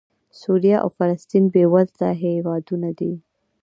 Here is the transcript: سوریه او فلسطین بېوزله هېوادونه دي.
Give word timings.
سوریه 0.41 0.77
او 0.83 0.89
فلسطین 0.97 1.43
بېوزله 1.53 2.09
هېوادونه 2.23 2.89
دي. 2.99 3.13